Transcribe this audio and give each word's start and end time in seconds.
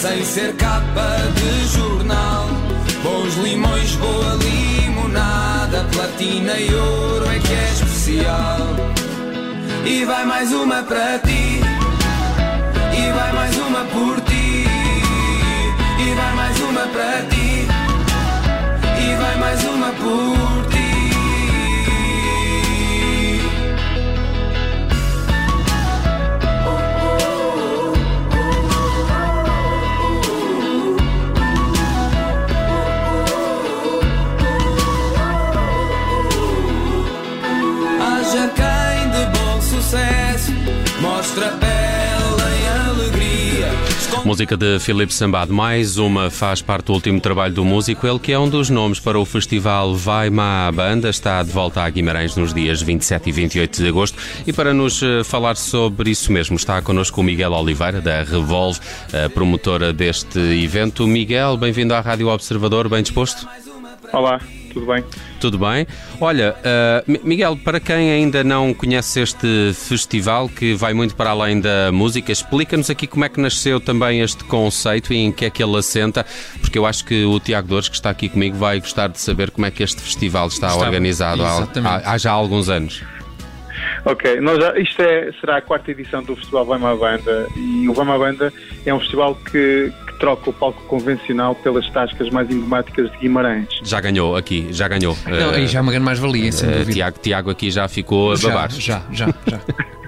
sem 0.00 0.24
ser 0.24 0.56
capa 0.56 1.18
de 1.34 1.76
jornal. 1.76 2.46
Bons 3.02 3.34
limões, 3.36 3.94
boa 3.96 4.38
limonada, 4.42 5.84
platina 5.92 6.54
e 6.58 6.74
ouro 6.74 7.26
é 7.30 7.38
que 7.38 7.52
é 7.52 7.70
especial. 7.72 8.76
E 9.84 10.04
vai 10.06 10.24
mais 10.24 10.52
uma 10.52 10.82
para 10.84 11.18
ti, 11.18 11.60
e 12.98 13.12
vai 13.12 13.32
mais 13.32 13.56
uma 13.58 13.84
por 13.84 14.20
ti, 14.22 14.64
e 15.98 16.14
vai 16.14 16.34
mais 16.34 16.60
uma 16.60 16.86
para 16.86 17.22
ti, 17.28 17.68
e 19.02 19.16
vai 19.16 19.36
mais 19.38 19.64
uma 19.64 19.88
por 19.92 20.34
ti. 20.34 20.39
Música 44.24 44.56
de 44.56 44.78
Filipe 44.78 45.12
Sambado, 45.14 45.52
mais 45.52 45.96
uma 45.96 46.30
faz 46.30 46.60
parte 46.60 46.86
do 46.86 46.92
último 46.92 47.20
trabalho 47.20 47.54
do 47.54 47.64
músico, 47.64 48.06
ele 48.06 48.18
que 48.18 48.32
é 48.32 48.38
um 48.38 48.48
dos 48.48 48.68
nomes 48.68 49.00
para 49.00 49.18
o 49.18 49.24
festival 49.24 49.94
Vai 49.94 50.28
Má 50.28 50.70
Banda, 50.70 51.08
está 51.08 51.42
de 51.42 51.50
volta 51.50 51.82
a 51.82 51.90
Guimarães 51.90 52.36
nos 52.36 52.52
dias 52.52 52.82
27 52.82 53.28
e 53.28 53.32
28 53.32 53.82
de 53.82 53.88
agosto 53.88 54.18
e 54.46 54.52
para 54.52 54.74
nos 54.74 55.02
eh, 55.02 55.24
falar 55.24 55.56
sobre 55.56 56.10
isso 56.10 56.30
mesmo 56.30 56.56
está 56.56 56.80
connosco 56.82 57.20
o 57.20 57.24
Miguel 57.24 57.52
Oliveira 57.52 58.00
da 58.00 58.22
Revolve, 58.22 58.78
a 59.12 59.28
promotora 59.30 59.92
deste 59.92 60.38
evento. 60.38 61.06
Miguel, 61.06 61.56
bem-vindo 61.56 61.94
à 61.94 62.00
Rádio 62.00 62.28
Observador, 62.28 62.88
bem 62.88 63.02
disposto? 63.02 63.48
Olá, 64.12 64.40
tudo 64.72 64.86
bem? 64.86 65.04
Tudo 65.40 65.58
bem? 65.58 65.86
Olha, 66.20 66.54
uh, 66.58 67.10
Mi- 67.10 67.20
Miguel, 67.24 67.56
para 67.56 67.78
quem 67.80 68.10
ainda 68.10 68.42
não 68.44 68.72
conhece 68.74 69.20
este 69.20 69.72
festival, 69.74 70.48
que 70.48 70.74
vai 70.74 70.92
muito 70.94 71.14
para 71.14 71.30
além 71.30 71.60
da 71.60 71.90
música, 71.92 72.30
explica-nos 72.32 72.88
aqui 72.90 73.06
como 73.06 73.24
é 73.24 73.28
que 73.28 73.40
nasceu 73.40 73.80
também 73.80 74.20
este 74.20 74.44
conceito 74.44 75.12
e 75.12 75.18
em 75.18 75.32
que 75.32 75.44
é 75.44 75.50
que 75.50 75.62
ele 75.62 75.76
assenta, 75.76 76.24
porque 76.60 76.78
eu 76.78 76.86
acho 76.86 77.04
que 77.04 77.24
o 77.24 77.38
Tiago 77.40 77.68
Dores, 77.68 77.88
que 77.88 77.94
está 77.96 78.10
aqui 78.10 78.28
comigo, 78.28 78.56
vai 78.56 78.78
gostar 78.80 79.08
de 79.08 79.20
saber 79.20 79.50
como 79.50 79.66
é 79.66 79.70
que 79.70 79.82
este 79.82 80.00
festival 80.00 80.48
está, 80.48 80.68
Está- 80.68 80.78
organizado 80.78 81.44
há, 81.44 81.68
há- 81.84 82.12
há 82.12 82.18
já 82.18 82.30
alguns 82.30 82.68
anos. 82.68 83.02
Ok, 84.04 84.40
nós 84.40 84.58
já, 84.58 84.78
isto 84.78 85.00
é, 85.02 85.30
será 85.40 85.58
a 85.58 85.60
quarta 85.62 85.90
edição 85.90 86.22
do 86.22 86.34
Festival 86.34 86.64
Vai 86.64 86.78
Má 86.78 86.94
Banda 86.96 87.46
e 87.56 87.88
o 87.88 87.92
Vai 87.92 88.06
Má 88.06 88.16
Banda 88.18 88.52
é 88.86 88.94
um 88.94 88.98
festival 89.00 89.34
que 89.34 89.92
troca 90.20 90.50
o 90.50 90.52
palco 90.52 90.80
convencional 90.82 91.54
pelas 91.56 91.88
tascas 91.90 92.30
mais 92.30 92.48
emblemáticas 92.48 93.10
de 93.10 93.18
Guimarães. 93.18 93.80
Já 93.82 94.00
ganhou 94.00 94.36
aqui, 94.36 94.68
já 94.70 94.86
ganhou. 94.86 95.16
Não, 95.26 95.50
Uh, 95.50 95.54
aí 95.54 95.66
já 95.66 95.78
é 95.78 95.82
uma 95.82 95.90
grande 95.90 96.04
mais-valia, 96.04 96.52
sem 96.52 96.68
uh, 96.68 96.72
dúvida. 96.72 96.92
Tiago, 96.92 97.18
Tiago 97.18 97.50
aqui 97.50 97.70
já 97.70 97.88
ficou 97.88 98.32
a 98.32 98.36
já, 98.36 98.48
babar. 98.48 98.70
já, 98.70 99.02
já, 99.10 99.26
já. 99.46 99.60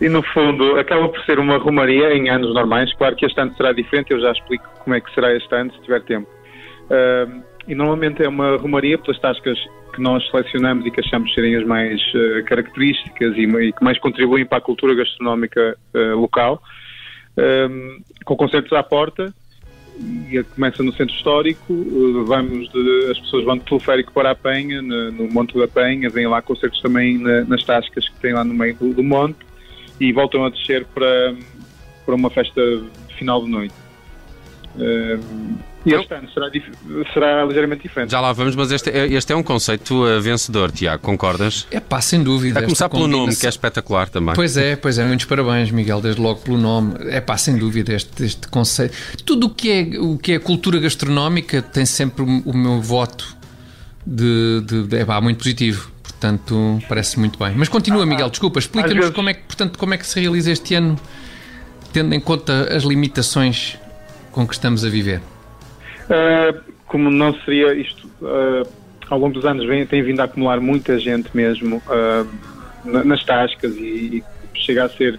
E 0.00 0.08
no 0.08 0.22
fundo 0.22 0.78
acaba 0.78 1.08
por 1.08 1.20
ser 1.24 1.38
uma 1.38 1.58
romaria 1.58 2.14
em 2.14 2.28
anos 2.28 2.54
normais. 2.54 2.92
Claro 2.94 3.16
que 3.16 3.26
este 3.26 3.38
ano 3.40 3.54
será 3.56 3.72
diferente, 3.72 4.10
eu 4.10 4.20
já 4.20 4.32
explico 4.32 4.64
como 4.82 4.94
é 4.94 5.00
que 5.00 5.12
será 5.14 5.34
este 5.34 5.54
ano, 5.54 5.72
se 5.72 5.80
tiver 5.82 6.02
tempo. 6.02 6.28
Ahm, 6.90 7.42
e 7.68 7.74
normalmente 7.74 8.22
é 8.22 8.28
uma 8.28 8.56
romaria 8.56 8.96
pelas 8.98 9.18
tascas 9.20 9.58
que 9.94 10.00
nós 10.00 10.26
selecionamos 10.30 10.86
e 10.86 10.90
que 10.90 11.00
achamos 11.00 11.32
serem 11.34 11.56
as 11.56 11.64
mais 11.64 12.00
eh, 12.14 12.42
características 12.42 13.34
e, 13.36 13.42
e 13.42 13.72
que 13.72 13.82
mais 13.82 13.98
contribuem 13.98 14.46
para 14.46 14.58
a 14.58 14.60
cultura 14.60 14.94
gastronómica 14.94 15.76
eh, 15.94 16.12
local. 16.12 16.62
Ahm, 17.38 18.00
com 18.24 18.36
concertos 18.36 18.72
à 18.72 18.82
porta, 18.82 19.34
e 19.98 20.42
começa 20.54 20.82
no 20.82 20.92
centro 20.92 21.14
histórico, 21.14 21.72
eh, 21.72 22.24
vamos 22.26 22.68
de- 22.70 23.08
as 23.10 23.18
pessoas 23.20 23.44
vão 23.44 23.56
de 23.58 23.64
teleférico 23.64 24.12
para 24.12 24.30
a 24.30 24.34
Penha, 24.34 24.82
no, 24.82 25.12
no 25.12 25.28
Monte 25.28 25.58
da 25.58 25.66
Penha, 25.68 26.10
vêm 26.10 26.26
lá 26.26 26.42
concertos 26.42 26.80
também 26.80 27.18
na- 27.18 27.44
nas 27.44 27.64
tascas 27.64 28.06
que 28.08 28.20
tem 28.20 28.32
lá 28.32 28.44
no 28.44 28.54
meio 28.54 28.76
do, 28.76 28.92
do 28.92 29.02
monte 29.02 29.38
e 29.98 30.12
voltam 30.12 30.44
a 30.44 30.50
descer 30.50 30.86
para, 30.94 31.34
para 32.04 32.14
uma 32.14 32.30
festa 32.30 32.60
final 33.18 33.42
de 33.42 33.50
noite. 33.50 33.74
Eh, 34.78 35.18
e 35.86 35.94
este 35.94 36.12
ano 36.14 36.28
será, 36.32 36.48
dif- 36.48 36.72
será 37.14 37.44
ligeiramente 37.44 37.82
diferente. 37.82 38.10
Já 38.10 38.20
lá 38.20 38.32
vamos, 38.32 38.54
mas 38.56 38.70
este, 38.72 38.90
é- 38.90 39.06
este 39.12 39.32
é 39.32 39.36
um 39.36 39.42
conceito 39.42 40.04
uh, 40.04 40.20
vencedor, 40.20 40.70
Tiago, 40.72 41.02
concordas? 41.02 41.66
É 41.70 41.80
pá, 41.80 42.00
sem 42.00 42.22
dúvida. 42.22 42.58
A 42.60 42.62
começar 42.62 42.88
pelo 42.88 43.06
nome, 43.06 43.34
que 43.36 43.46
é 43.46 43.48
espetacular 43.48 44.08
também. 44.08 44.34
Pois 44.34 44.56
é, 44.56 44.76
pois 44.76 44.98
é, 44.98 45.04
muitos 45.06 45.26
parabéns, 45.26 45.70
Miguel, 45.70 46.00
desde 46.00 46.20
logo 46.20 46.40
pelo 46.40 46.58
nome. 46.58 46.94
É 47.08 47.20
pá, 47.20 47.36
sem 47.38 47.56
dúvida, 47.56 47.92
este, 47.94 48.24
este 48.24 48.48
conceito. 48.48 48.94
Tudo 49.24 49.46
o 49.46 49.50
que, 49.50 49.70
é, 49.70 49.98
o 50.00 50.18
que 50.18 50.32
é 50.32 50.38
cultura 50.38 50.78
gastronómica 50.78 51.62
tem 51.62 51.86
sempre 51.86 52.22
o, 52.24 52.52
meu 52.56 52.80
voto 52.82 53.36
de, 54.06 54.60
de, 54.62 54.82
de- 54.88 54.96
é 54.96 55.04
pá, 55.04 55.20
muito 55.20 55.38
positivo. 55.38 55.90
Portanto, 56.02 56.80
parece 56.88 57.18
muito 57.18 57.38
bem. 57.38 57.52
Mas 57.54 57.68
continua, 57.68 58.06
Miguel, 58.06 58.30
desculpa, 58.30 58.58
explica-nos 58.58 59.10
como 59.10 59.28
é, 59.28 59.34
que, 59.34 59.42
portanto, 59.42 59.78
como 59.78 59.92
é 59.94 59.98
que 59.98 60.06
se 60.06 60.18
realiza 60.18 60.50
este 60.50 60.74
ano, 60.74 60.98
tendo 61.92 62.14
em 62.14 62.20
conta 62.20 62.74
as 62.74 62.84
limitações 62.84 63.76
com 64.32 64.46
que 64.46 64.54
estamos 64.54 64.82
a 64.84 64.88
viver. 64.88 65.20
Uh, 66.06 66.60
como 66.86 67.10
não 67.10 67.34
seria 67.40 67.74
isto, 67.74 68.06
uh, 68.22 68.68
ao 69.10 69.18
longo 69.18 69.34
dos 69.34 69.44
anos 69.44 69.66
vem, 69.66 69.84
tem 69.86 70.02
vindo 70.02 70.20
a 70.20 70.24
acumular 70.24 70.60
muita 70.60 70.98
gente 70.98 71.28
mesmo 71.34 71.82
uh, 71.86 72.28
na- 72.84 73.04
nas 73.04 73.24
tascas 73.24 73.74
e, 73.76 74.22
e 74.54 74.58
chega 74.58 74.84
a 74.84 74.88
ser 74.88 75.18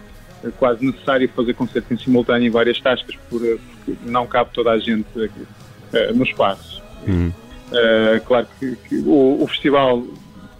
quase 0.57 0.85
necessário 0.85 1.27
fazer 1.29 1.53
concertos 1.55 1.91
em 1.91 1.97
simultâneo 1.97 2.47
em 2.47 2.49
várias 2.49 2.79
tascas 2.79 3.15
por, 3.29 3.41
porque 3.41 3.95
não 4.05 4.25
cabe 4.27 4.51
toda 4.53 4.71
a 4.71 4.79
gente 4.79 5.07
no 6.15 6.23
espaço. 6.23 6.81
Uhum. 7.07 7.31
Uh, 7.71 8.21
claro 8.25 8.47
que, 8.59 8.75
que 8.87 8.95
o, 8.99 9.43
o 9.43 9.47
festival 9.47 10.03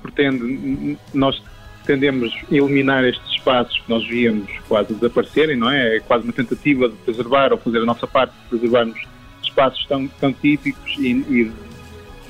pretende, 0.02 0.98
nós 1.14 1.42
tendemos 1.86 2.34
a 2.52 2.54
eliminar 2.54 3.06
estes 3.06 3.30
espaços 3.32 3.78
que 3.80 3.90
nós 3.90 4.06
víamos 4.06 4.50
quase 4.68 4.94
desaparecerem, 4.94 5.56
não 5.56 5.70
é? 5.70 5.98
É 5.98 6.00
quase 6.02 6.26
uma 6.26 6.34
tentativa 6.34 6.90
de 6.90 6.96
preservar 6.98 7.54
ou 7.54 7.58
fazer 7.58 7.78
a 7.78 7.86
nossa 7.86 8.06
parte 8.06 8.34
de 8.34 8.50
preservarmos 8.50 9.00
espaços 9.58 9.86
tão, 9.88 10.08
tão 10.08 10.32
típicos 10.32 10.96
e, 11.00 11.12
e 11.12 11.52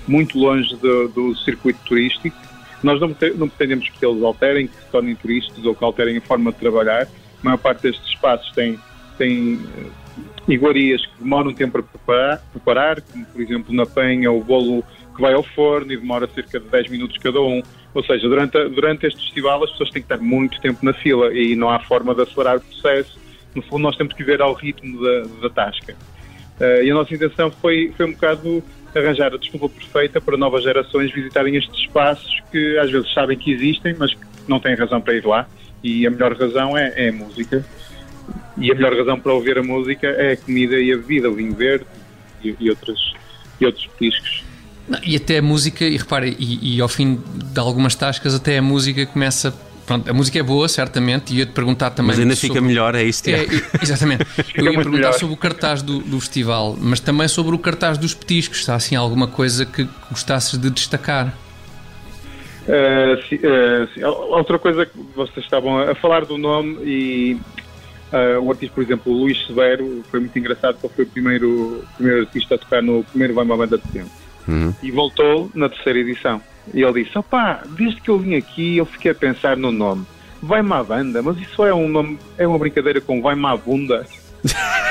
muito 0.08 0.40
longe 0.40 0.74
do, 0.78 1.10
do 1.10 1.36
circuito 1.36 1.80
turístico. 1.86 2.36
Nós 2.82 3.02
não, 3.02 3.10
não 3.36 3.50
pretendemos 3.50 3.90
que 3.90 4.06
eles 4.06 4.24
alterem, 4.24 4.68
que 4.68 4.76
se 4.76 4.90
tornem 4.90 5.16
turísticos 5.16 5.66
ou 5.66 5.76
que 5.76 5.84
alterem 5.84 6.18
a 6.18 6.22
forma 6.22 6.52
de 6.52 6.58
trabalhar. 6.58 7.04
A 7.04 7.44
maior 7.44 7.58
parte 7.58 7.84
destes 7.84 8.08
espaços 8.08 8.50
tem, 8.54 8.80
tem 9.18 9.60
eh, 9.78 10.24
iguarias 10.48 11.06
que 11.06 11.12
demoram 11.20 11.54
tempo 11.54 11.80
a 11.80 11.84
preparar, 11.84 12.42
preparar, 12.52 13.02
como 13.02 13.26
por 13.26 13.42
exemplo 13.42 13.76
na 13.76 13.86
Penha 13.86 14.32
o 14.32 14.42
bolo 14.44 14.84
que 15.16 15.22
vai 15.22 15.34
ao 15.34 15.44
forno 15.44 15.92
e 15.92 15.98
demora 15.98 16.28
cerca 16.28 16.60
de 16.60 16.68
10 16.68 16.90
minutos 16.90 17.18
cada 17.18 17.42
um. 17.42 17.62
Ou 17.94 18.04
seja, 18.04 18.30
durante, 18.30 18.70
durante 18.70 19.08
este 19.08 19.20
festival 19.20 19.64
as 19.64 19.72
pessoas 19.72 19.90
têm 19.90 20.02
que 20.02 20.14
estar 20.14 20.24
muito 20.24 20.62
tempo 20.62 20.86
na 20.86 20.94
fila 20.94 21.34
e 21.34 21.56
não 21.56 21.70
há 21.70 21.80
forma 21.80 22.14
de 22.14 22.22
acelerar 22.22 22.58
o 22.58 22.62
processo. 22.62 23.20
No 23.56 23.62
fundo, 23.64 23.80
nós 23.80 23.98
temos 23.98 24.14
que 24.14 24.24
viver 24.24 24.40
ao 24.40 24.54
ritmo 24.54 25.02
da, 25.02 25.24
da 25.42 25.50
tasca. 25.50 25.96
Eh, 26.60 26.86
e 26.86 26.92
a 26.92 26.94
nossa 26.94 27.14
intenção 27.14 27.52
foi, 27.52 27.94
foi 27.96 28.06
um 28.06 28.12
bocado 28.12 28.64
arranjar 28.96 29.34
a 29.34 29.38
desculpa 29.38 29.70
perfeita 29.70 30.20
para 30.20 30.38
novas 30.38 30.64
gerações 30.64 31.12
visitarem 31.14 31.56
estes 31.56 31.80
espaços 31.82 32.42
que 32.52 32.78
às 32.80 32.90
vezes 32.90 33.14
sabem 33.14 33.38
que 33.38 33.52
existem, 33.52 33.96
mas 33.98 34.14
que 34.14 34.20
não 34.48 34.60
têm 34.60 34.76
razão 34.76 35.00
para 35.00 35.14
ir 35.14 35.26
lá. 35.26 35.48
E 35.84 36.08
a 36.08 36.10
melhor 36.10 36.36
razão 36.36 36.78
é, 36.78 36.94
é 36.96 37.10
a 37.10 37.14
música. 37.14 37.64
E 38.58 38.72
a 38.72 38.76
melhor 38.76 38.96
razão 38.98 39.20
para 39.20 39.34
ouvir 39.34 39.58
a 39.58 39.64
música 39.64 40.08
é 40.08 40.34
a 40.34 40.38
comida 40.38 40.80
e 40.80 40.92
a 40.92 40.98
bebida, 40.98 41.30
o 41.30 41.36
vinho 41.36 41.54
verde 41.54 41.86
e, 42.44 42.56
e, 42.60 42.70
outros, 42.70 43.16
e 43.62 43.66
outros 43.66 43.88
petiscos. 43.88 44.44
Não, 44.88 45.00
E 45.04 45.16
até 45.16 45.38
a 45.38 45.42
música, 45.42 45.86
e 45.86 45.98
repare, 45.98 46.36
e, 46.40 46.78
e 46.78 46.82
ao 46.82 46.88
fim 46.88 47.22
de 47.36 47.60
algumas 47.60 47.94
tascas, 47.94 48.34
até 48.34 48.58
a 48.58 48.62
música 48.62 49.06
começa. 49.06 49.54
Pronto, 49.88 50.08
a 50.10 50.14
música 50.14 50.38
é 50.38 50.44
boa, 50.44 50.68
certamente, 50.68 51.34
e 51.34 51.38
ia-te 51.40 51.54
perguntar 51.54 51.90
também. 51.92 52.10
Mas 52.12 52.20
ainda 52.20 52.36
sobre- 52.36 52.50
fica 52.54 52.62
melhor, 52.62 52.94
é 52.94 53.04
isso, 53.04 53.28
É, 53.30 53.46
Tiago? 53.46 53.54
e- 53.56 53.64
exatamente. 53.84 54.26
Eu 54.54 54.66
ia 54.66 54.72
perguntar 54.74 54.90
melhor. 54.98 55.14
sobre 55.14 55.34
o 55.34 55.38
cartaz 55.38 55.82
do, 55.82 56.00
do 56.00 56.20
festival, 56.20 56.78
mas 56.80 57.00
também 57.00 57.28
sobre 57.30 57.56
o 57.56 57.58
cartaz 57.58 57.98
dos 57.98 58.14
petiscos. 58.14 58.60
Está 58.60 58.76
assim 58.76 58.96
alguma 58.98 59.28
coisa 59.28 59.66
que 59.66 59.88
gostasses 60.12 60.60
de 60.60 60.70
destacar? 60.70 61.34
Uh, 62.68 63.24
se- 63.30 63.36
uh, 63.36 63.88
se- 63.94 64.04
outra 64.04 64.60
coisa 64.60 64.86
que 64.86 64.98
vocês 65.16 65.38
estavam 65.46 65.80
a 65.80 65.96
falar 65.96 66.26
do 66.26 66.38
nome 66.38 66.78
e 66.84 67.38
uh, 68.12 68.42
o 68.42 68.52
artista, 68.52 68.76
por 68.76 68.84
exemplo, 68.84 69.14
o 69.14 69.18
Luís 69.22 69.38
Severo, 69.48 70.04
foi 70.12 70.20
muito 70.20 70.38
engraçado 70.38 70.78
porque 70.82 70.88
ele 70.88 70.94
foi 70.96 71.06
o 71.06 71.08
primeiro, 71.08 71.86
primeiro 71.96 72.22
artista 72.26 72.56
a 72.56 72.58
tocar 72.58 72.84
no 72.84 73.06
primeiro 73.06 73.34
Vai 73.34 73.46
Uma 73.46 73.56
Banda 73.56 73.78
de 73.78 73.88
Tempo. 73.88 74.10
Uhum. 74.50 74.74
E 74.84 74.92
voltou 74.92 75.50
na 75.56 75.70
terceira 75.70 76.00
edição. 76.00 76.42
E 76.74 76.82
ele 76.82 77.04
disse, 77.04 77.18
opá, 77.18 77.64
desde 77.78 78.02
que 78.02 78.10
eu 78.10 78.20
vim 78.20 78.36
aqui 78.36 78.78
eu 78.78 78.86
fiquei 78.86 79.12
a 79.12 79.16
pensar 79.16 79.58
no 79.58 79.72
nome. 79.72 80.06
Vai-me 80.42 80.74
à 80.74 80.84
banda, 80.84 81.22
mas 81.22 81.38
isso 81.38 81.66
é 81.66 81.74
um 81.74 81.88
nome, 81.88 82.20
é 82.38 82.48
uma 82.48 82.60
brincadeira 82.60 83.02
com 83.02 83.22
vai-me 83.22 83.46
à 83.46 83.56
bunda. 83.58 84.06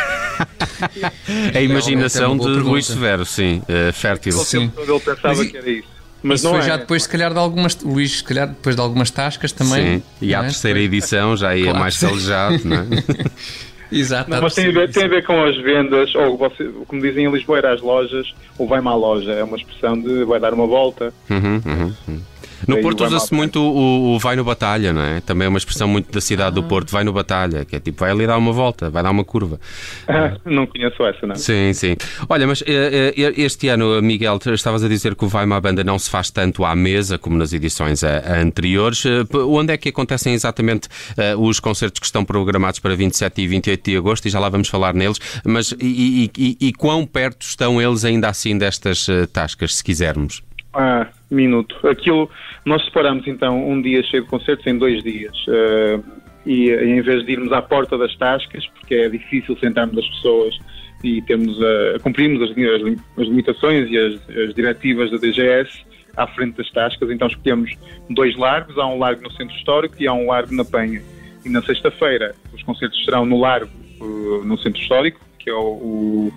A 1.54 1.60
imaginação 1.60 2.36
Realmente 2.36 2.48
é 2.48 2.52
de 2.52 2.58
Luís. 2.58 2.86
Severo, 2.86 3.24
sim, 3.24 3.62
eh, 3.68 3.90
fértil. 3.92 4.32
Sim. 4.32 4.70
ele 4.76 5.00
pensava 5.00 5.34
Mas 5.34 5.50
que 5.50 5.56
era 5.56 5.70
isso. 5.70 5.96
Mas 6.22 6.40
Isso 6.40 6.50
foi 6.50 6.58
é. 6.58 6.62
já 6.62 6.76
depois, 6.76 7.02
se 7.04 7.08
calhar, 7.08 7.32
de 7.32 7.38
algumas. 7.38 7.76
Luís, 7.82 8.18
se 8.18 8.24
calhar, 8.24 8.48
depois 8.48 8.74
de 8.74 8.82
algumas 8.82 9.10
tascas 9.10 9.52
também. 9.52 9.98
Sim, 9.98 10.02
e 10.20 10.34
a 10.34 10.40
é? 10.40 10.42
terceira 10.42 10.80
edição 10.80 11.36
já 11.36 11.54
ia 11.54 11.64
claro. 11.64 11.78
mais 11.78 11.94
salejado, 11.96 12.60
não 12.64 12.76
é? 12.76 12.86
Exato. 13.90 14.30
Não, 14.30 14.42
mas 14.42 14.54
tem 14.54 14.68
a, 14.68 14.72
ver, 14.72 14.90
tem 14.90 15.04
a 15.04 15.08
ver 15.08 15.24
com 15.24 15.42
as 15.42 15.56
vendas, 15.56 16.14
ou 16.14 16.36
você, 16.36 16.64
como 16.86 17.00
dizem 17.00 17.26
em 17.26 17.30
Lisboa, 17.30 17.58
era 17.58 17.74
as 17.74 17.80
lojas, 17.80 18.34
ou 18.58 18.66
vai-me 18.66 18.88
à 18.88 18.94
loja. 18.94 19.32
É 19.32 19.44
uma 19.44 19.56
expressão 19.56 20.00
de 20.00 20.24
vai 20.24 20.40
dar 20.40 20.52
uma 20.52 20.66
volta. 20.66 21.12
Uhum, 21.30 21.60
uhum, 21.64 21.94
uhum. 22.08 22.20
No 22.66 22.80
Porto 22.80 23.04
usa-se 23.04 23.32
muito 23.32 23.60
o, 23.60 24.14
o, 24.14 24.18
vai 24.18 24.34
no 24.36 24.44
batalha, 24.44 24.92
não 24.92 25.02
é? 25.02 25.20
Também 25.20 25.46
é 25.46 25.48
uma 25.48 25.58
expressão 25.58 25.86
muito 25.86 26.12
da 26.12 26.20
cidade 26.20 26.48
ah. 26.48 26.60
do 26.60 26.64
Porto, 26.64 26.90
vai 26.90 27.04
no 27.04 27.12
batalha, 27.12 27.64
que 27.64 27.76
é 27.76 27.80
tipo, 27.80 28.00
vai 28.00 28.10
ali 28.10 28.26
dar 28.26 28.36
uma 28.36 28.52
volta, 28.52 28.90
vai 28.90 29.02
dar 29.02 29.10
uma 29.10 29.24
curva. 29.24 29.60
Ah, 30.08 30.36
não 30.44 30.66
conheço 30.66 31.02
essa, 31.04 31.26
não. 31.26 31.36
Sim, 31.36 31.72
sim. 31.72 31.96
Olha, 32.28 32.46
mas 32.46 32.62
eh, 32.66 33.14
eh, 33.16 33.32
este 33.36 33.68
ano, 33.68 34.00
Miguel, 34.02 34.38
estavas 34.52 34.82
a 34.82 34.88
dizer 34.88 35.14
que 35.14 35.24
o 35.24 35.28
Vai 35.28 35.44
uma 35.44 35.60
Banda 35.60 35.84
não 35.84 35.98
se 35.98 36.10
faz 36.10 36.30
tanto 36.30 36.64
à 36.64 36.74
mesa 36.74 37.18
como 37.18 37.36
nas 37.36 37.52
edições 37.52 38.02
eh, 38.02 38.22
anteriores. 38.40 39.04
Onde 39.32 39.72
é 39.72 39.76
que 39.76 39.88
acontecem 39.88 40.34
exatamente 40.34 40.88
os 41.38 41.60
concertos 41.60 42.00
que 42.00 42.06
estão 42.06 42.24
programados 42.24 42.80
para 42.80 42.94
27 42.94 43.42
e 43.42 43.46
28 43.46 43.90
de 43.90 43.96
agosto? 43.96 44.26
E 44.26 44.30
já 44.30 44.40
lá 44.40 44.48
vamos 44.48 44.68
falar 44.68 44.94
neles. 44.94 45.18
Mas 45.44 45.72
e, 45.72 46.30
e, 46.36 46.56
e, 46.60 46.68
e 46.68 46.72
quão 46.72 47.06
perto 47.06 47.42
estão 47.42 47.80
eles 47.80 48.04
ainda 48.04 48.28
assim 48.28 48.56
destas 48.56 49.06
tascas, 49.32 49.76
se 49.76 49.84
quisermos? 49.84 50.42
Ah, 50.78 51.08
minuto. 51.30 51.74
Aquilo, 51.88 52.28
nós 52.64 52.84
separamos 52.84 53.26
então 53.26 53.66
um 53.66 53.80
dia 53.80 54.02
cheio 54.02 54.24
de 54.24 54.28
concertos 54.28 54.66
em 54.66 54.76
dois 54.76 55.02
dias. 55.02 55.34
Uh, 55.46 56.04
e 56.44 56.70
em 56.70 57.00
vez 57.00 57.24
de 57.24 57.32
irmos 57.32 57.50
à 57.50 57.62
porta 57.62 57.96
das 57.96 58.14
tascas, 58.16 58.66
porque 58.66 58.94
é 58.94 59.08
difícil 59.08 59.56
sentarmos 59.58 59.96
as 59.98 60.06
pessoas 60.06 60.58
e 61.02 61.22
temos 61.22 61.58
a, 61.62 61.98
cumprimos 62.00 62.42
as, 62.42 62.50
as, 62.50 63.26
limitações 63.26 63.90
e 63.90 63.98
as, 63.98 64.14
as, 64.36 64.54
diretivas 64.54 65.10
da 65.10 65.16
DGS 65.16 65.84
à 66.14 66.26
frente 66.26 66.58
das 66.58 66.70
tascas, 66.70 67.10
então 67.10 67.26
escolhemos 67.26 67.72
dois 68.10 68.36
largos, 68.36 68.78
há 68.78 68.86
um 68.86 68.98
largo 68.98 69.22
no 69.22 69.32
centro 69.32 69.56
histórico 69.56 69.96
e 69.98 70.06
há 70.06 70.12
um 70.12 70.26
largo 70.26 70.54
na 70.54 70.64
Penha. 70.64 71.02
E 71.44 71.48
na 71.48 71.62
sexta-feira 71.62 72.34
os 72.52 72.62
concertos 72.62 73.02
serão 73.04 73.24
no 73.24 73.40
largo, 73.40 73.70
no 74.44 74.58
centro 74.58 74.80
histórico, 74.80 75.20
que 75.38 75.48
é 75.48 75.54
o, 75.54 75.62
o 75.62 76.32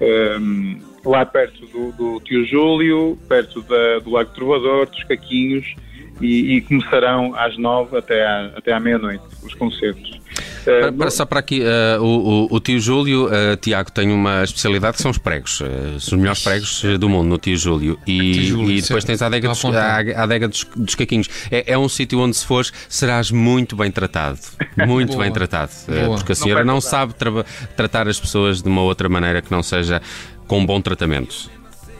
um, 0.00 0.91
lá 1.04 1.24
perto 1.26 1.66
do, 1.66 1.92
do, 1.92 2.20
Tio 2.20 2.44
Júlio, 2.44 3.18
perto 3.28 3.62
da, 3.62 3.98
do 3.98 4.10
Lago 4.10 4.30
Trovador, 4.34 4.86
dos 4.86 5.02
Caquinhos, 5.04 5.74
e, 6.20 6.56
e 6.56 6.60
começarão 6.60 7.34
às 7.34 7.56
nove 7.58 7.96
até 7.96 8.24
à, 8.24 8.52
até 8.56 8.72
à 8.72 8.80
meia-noite 8.80 9.24
os 9.42 9.54
concertos. 9.54 10.21
Para, 10.64 10.92
para, 10.92 11.10
só 11.10 11.24
para 11.24 11.40
aqui, 11.40 11.60
uh, 11.60 12.02
o, 12.02 12.48
o, 12.50 12.60
tio 12.60 12.78
Júlio, 12.80 13.26
uh, 13.26 13.56
Tiago, 13.60 13.90
tem 13.90 14.10
uma 14.12 14.44
especialidade 14.44 14.96
que 14.96 15.02
são 15.02 15.10
os 15.10 15.18
pregos, 15.18 15.60
uh, 15.60 15.64
os 15.96 16.12
melhores 16.12 16.42
pregos 16.42 16.82
do 16.98 17.08
mundo 17.08 17.28
no 17.28 17.38
tio 17.38 17.56
Júlio. 17.56 17.98
E, 18.06 18.32
tio 18.32 18.42
Júlio, 18.44 18.78
e 18.78 18.82
depois 18.82 19.04
tens 19.04 19.22
a 19.22 19.26
adega, 19.26 19.48
dos, 19.48 19.64
a, 19.64 19.96
a 19.98 20.22
adega 20.22 20.48
dos, 20.48 20.64
dos 20.76 20.94
caquinhos. 20.94 21.28
É, 21.50 21.72
é 21.72 21.78
um 21.78 21.88
sítio 21.88 22.18
onde, 22.20 22.36
se 22.36 22.46
fores, 22.46 22.72
serás 22.88 23.30
muito 23.30 23.74
bem 23.76 23.90
tratado. 23.90 24.38
Muito 24.86 25.16
bem 25.18 25.30
tratado. 25.30 25.70
porque 26.16 26.32
a 26.32 26.34
senhora 26.34 26.64
não, 26.64 26.74
não 26.74 26.80
sabe 26.80 27.14
tra 27.14 27.30
tratar 27.76 28.08
as 28.08 28.18
pessoas 28.18 28.62
de 28.62 28.68
uma 28.68 28.80
outra 28.80 29.08
maneira 29.08 29.42
que 29.42 29.50
não 29.50 29.62
seja 29.62 30.00
com 30.46 30.64
bom 30.64 30.80
tratamento. 30.80 31.50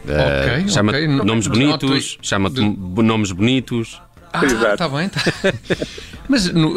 Okay, 0.05 0.69
chama 0.69 0.91
okay. 0.91 1.07
nomes 1.07 1.47
bonitos, 1.47 2.19
chama-te 2.21 2.57
de... 2.57 3.03
nomes 3.03 3.31
bonitos. 3.31 4.01
Ah, 4.33 4.45
está 4.45 4.89
bem. 4.89 5.09
Tá. 5.09 5.21
Mas 6.29 6.53
no, 6.53 6.75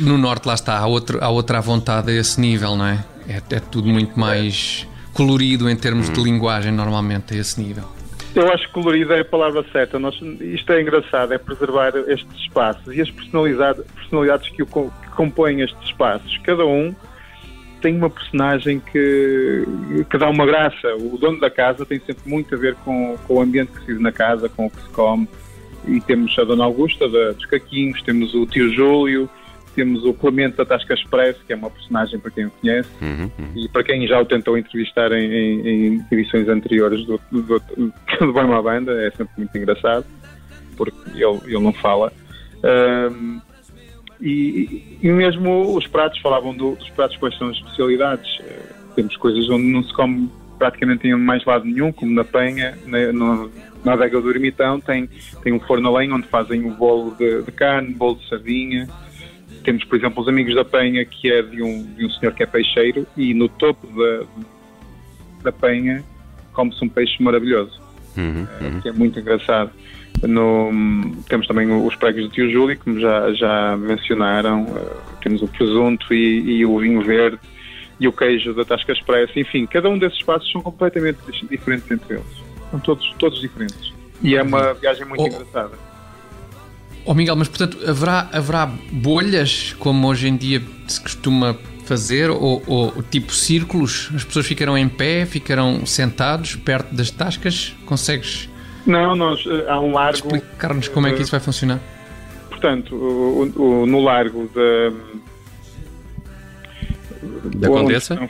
no, 0.00 0.18
Norte, 0.18 0.46
lá 0.46 0.54
está, 0.54 0.78
há, 0.78 0.86
outro, 0.86 1.22
há 1.22 1.28
outra 1.28 1.58
à 1.58 1.60
vontade 1.60 2.10
a 2.10 2.14
esse 2.14 2.40
nível, 2.40 2.76
não 2.76 2.86
é? 2.86 3.04
É, 3.28 3.36
é 3.36 3.60
tudo 3.60 3.88
muito 3.88 4.18
mais 4.18 4.86
colorido 5.12 5.68
em 5.70 5.76
termos 5.76 6.08
hum. 6.08 6.12
de 6.12 6.22
linguagem, 6.22 6.72
normalmente, 6.72 7.34
a 7.34 7.36
esse 7.38 7.60
nível. 7.60 7.84
Eu 8.34 8.52
acho 8.52 8.66
que 8.66 8.74
colorido 8.74 9.14
é 9.14 9.20
a 9.20 9.24
palavra 9.24 9.64
certa. 9.72 9.98
Nós, 9.98 10.20
isto 10.40 10.70
é 10.72 10.82
engraçado, 10.82 11.32
é 11.32 11.38
preservar 11.38 11.92
estes 12.06 12.38
espaços 12.40 12.94
e 12.94 13.00
as 13.00 13.10
personalidades, 13.10 13.82
personalidades 13.94 14.48
que, 14.50 14.62
o, 14.62 14.66
que 14.66 15.08
compõem 15.16 15.62
estes 15.62 15.88
espaços. 15.88 16.36
Cada 16.44 16.66
um 16.66 16.94
tem 17.80 17.96
uma 17.96 18.10
personagem 18.10 18.80
que, 18.80 19.64
que 20.10 20.18
dá 20.18 20.28
uma 20.28 20.44
graça. 20.44 20.94
O 20.96 21.16
dono 21.16 21.40
da 21.40 21.48
casa 21.48 21.86
tem 21.86 21.98
sempre 22.00 22.28
muito 22.28 22.54
a 22.54 22.58
ver 22.58 22.74
com, 22.84 23.16
com 23.26 23.34
o 23.36 23.40
ambiente 23.40 23.72
que 23.72 23.80
se 23.80 23.86
vive 23.86 24.02
na 24.02 24.12
casa, 24.12 24.50
com 24.50 24.66
o 24.66 24.70
que 24.70 24.82
se 24.82 24.88
come 24.90 25.26
e 25.86 26.00
temos 26.00 26.36
a 26.38 26.44
Dona 26.44 26.64
Augusta 26.64 27.08
da, 27.08 27.32
dos 27.32 27.46
Caquinhos, 27.46 28.02
temos 28.02 28.34
o 28.34 28.46
tio 28.46 28.72
Júlio, 28.72 29.28
temos 29.74 30.04
o 30.04 30.14
Clemente 30.14 30.56
da 30.56 30.64
Tasca 30.64 30.94
Express, 30.94 31.36
que 31.46 31.52
é 31.52 31.56
uma 31.56 31.70
personagem 31.70 32.18
para 32.18 32.30
quem 32.30 32.46
o 32.46 32.50
conhece, 32.50 32.88
uhum, 33.00 33.30
uhum. 33.38 33.52
e 33.54 33.68
para 33.68 33.84
quem 33.84 34.06
já 34.08 34.20
o 34.20 34.24
tentou 34.24 34.56
entrevistar 34.56 35.12
em, 35.12 35.30
em, 35.30 35.68
em 35.68 36.06
edições 36.10 36.48
anteriores 36.48 37.04
do, 37.04 37.20
do, 37.30 37.42
do, 37.42 37.60
do 38.20 38.62
Banda, 38.62 38.92
é 39.02 39.10
sempre 39.10 39.34
muito 39.36 39.56
engraçado, 39.56 40.06
porque 40.76 40.96
ele, 41.10 41.40
ele 41.44 41.60
não 41.60 41.72
fala. 41.72 42.12
Um, 42.64 43.40
e, 44.20 44.98
e, 45.02 45.08
mesmo 45.12 45.76
os 45.76 45.86
pratos, 45.86 46.18
falavam 46.20 46.54
do, 46.54 46.74
dos 46.74 46.88
pratos 46.90 47.16
quais 47.18 47.36
são 47.36 47.50
as 47.50 47.56
especialidades. 47.56 48.38
Uh, 48.38 48.94
temos 48.94 49.14
coisas 49.18 49.48
onde 49.50 49.64
não 49.64 49.84
se 49.84 49.92
come 49.92 50.30
praticamente 50.58 51.06
em 51.06 51.14
mais 51.16 51.44
lado 51.44 51.64
nenhum, 51.64 51.92
como 51.92 52.12
na 52.12 52.24
Penha, 52.24 52.76
na, 52.86 53.12
no, 53.12 53.50
na 53.84 53.92
adega 53.92 54.20
do 54.20 54.30
Ermitão 54.30 54.80
tem, 54.80 55.08
tem 55.42 55.52
um 55.52 55.60
forno 55.60 55.88
a 55.88 55.98
lenha 55.98 56.14
onde 56.14 56.26
fazem 56.28 56.64
o 56.64 56.70
bolo 56.70 57.14
de, 57.16 57.42
de 57.42 57.52
carne, 57.52 57.94
bolo 57.94 58.16
de 58.16 58.28
sardinha. 58.28 58.88
Temos, 59.62 59.84
por 59.84 59.96
exemplo, 59.96 60.22
os 60.22 60.28
Amigos 60.28 60.54
da 60.54 60.64
Penha, 60.64 61.04
que 61.04 61.30
é 61.30 61.42
de 61.42 61.62
um, 61.62 61.82
de 61.94 62.06
um 62.06 62.10
senhor 62.10 62.32
que 62.34 62.42
é 62.42 62.46
peixeiro, 62.46 63.06
e 63.16 63.34
no 63.34 63.48
topo 63.48 63.86
da, 63.86 64.26
da 65.44 65.52
Penha 65.52 66.04
come-se 66.52 66.82
um 66.84 66.88
peixe 66.88 67.22
maravilhoso, 67.22 67.80
uhum, 68.16 68.46
uhum. 68.60 68.80
que 68.80 68.88
é 68.88 68.92
muito 68.92 69.20
engraçado. 69.20 69.70
No, 70.22 70.72
temos 71.28 71.46
também 71.46 71.70
os 71.70 71.94
pregos 71.96 72.22
do 72.22 72.28
tio 72.30 72.50
Júlio, 72.50 72.78
como 72.78 72.98
já, 72.98 73.32
já 73.34 73.76
mencionaram. 73.76 74.64
Uh, 74.64 75.16
temos 75.22 75.42
o 75.42 75.48
presunto 75.48 76.14
e, 76.14 76.58
e, 76.58 76.66
o 76.66 76.78
vinho 76.78 77.02
verde 77.02 77.38
e 77.98 78.06
o 78.06 78.12
queijo 78.12 78.54
da 78.54 78.64
Tasca 78.64 78.92
Express. 78.92 79.30
Enfim, 79.36 79.66
cada 79.66 79.88
um 79.88 79.98
desses 79.98 80.18
espaços 80.18 80.50
são 80.50 80.60
completamente 80.60 81.18
diferentes 81.50 81.90
entre 81.90 82.14
eles. 82.14 82.26
São 82.70 82.80
todos, 82.80 83.14
todos 83.18 83.40
diferentes. 83.40 83.92
E 84.22 84.36
é 84.36 84.42
uma 84.42 84.74
viagem 84.74 85.06
muito 85.06 85.22
oh. 85.22 85.26
engraçada. 85.26 85.72
Oh 87.04 87.14
Miguel, 87.14 87.36
mas 87.36 87.48
portanto 87.48 87.78
haverá, 87.88 88.28
haverá 88.32 88.66
bolhas 88.66 89.74
como 89.78 90.08
hoje 90.08 90.26
em 90.26 90.36
dia 90.36 90.60
se 90.88 91.00
costuma 91.00 91.56
fazer 91.84 92.28
ou, 92.30 92.62
ou, 92.66 93.02
tipo 93.04 93.32
círculos? 93.32 94.10
As 94.14 94.24
pessoas 94.24 94.46
ficarão 94.46 94.76
em 94.76 94.88
pé, 94.88 95.24
ficarão 95.24 95.86
sentados 95.86 96.56
perto 96.56 96.92
das 96.92 97.10
tascas? 97.10 97.74
Consegues? 97.86 98.48
Não, 98.84 99.14
nós 99.14 99.44
eh, 99.46 99.66
há 99.68 99.80
um 99.80 99.92
largo. 99.92 100.16
Explicar-nos 100.16 100.88
como 100.88 101.06
é 101.06 101.12
que 101.12 101.22
isso 101.22 101.30
vai 101.30 101.40
funcionar. 101.40 101.80
Portanto, 102.48 102.94
o, 102.94 103.52
o, 103.56 103.86
no 103.86 104.02
largo 104.02 104.48
da. 104.54 104.92
Da 107.54 107.68
Condessa? 107.68 108.28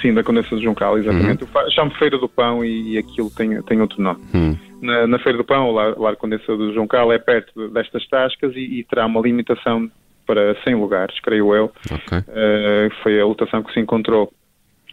Sim, 0.00 0.14
da 0.14 0.22
Condessa 0.22 0.56
de 0.56 0.62
Juncal, 0.62 0.98
exatamente. 0.98 1.44
Uhum. 1.44 1.70
Chamo 1.70 1.90
Feira 1.92 2.18
do 2.18 2.28
Pão 2.28 2.64
e, 2.64 2.94
e, 2.94 2.98
aquilo 2.98 3.30
tem, 3.30 3.60
tem 3.62 3.80
outro 3.80 4.00
nome. 4.00 4.20
Uhum. 4.32 4.56
Na, 4.80 5.06
na, 5.06 5.18
Feira 5.18 5.38
do 5.38 5.44
Pão, 5.44 5.68
o 5.68 5.72
Lar, 5.72 5.98
Lar 5.98 6.16
Condessa 6.16 6.56
de 6.56 6.72
Juncal 6.72 7.12
é 7.12 7.18
perto 7.18 7.68
destas 7.70 8.06
tascas 8.06 8.54
e, 8.54 8.80
e, 8.80 8.84
terá 8.84 9.06
uma 9.06 9.20
limitação 9.20 9.90
para 10.26 10.54
100 10.62 10.74
lugares, 10.74 11.18
creio 11.20 11.54
eu. 11.54 11.72
Okay. 11.86 12.18
Uh, 12.18 12.94
foi 13.02 13.20
a 13.20 13.24
lotação 13.24 13.62
que 13.62 13.72
se 13.72 13.80
encontrou 13.80 14.32